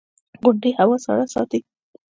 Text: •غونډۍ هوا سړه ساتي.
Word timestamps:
•غونډۍ 0.41 0.71
هوا 0.79 0.97
سړه 1.05 1.25
ساتي. 1.33 1.59